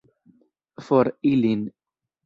For 0.87 1.13
ilin! 1.35 1.63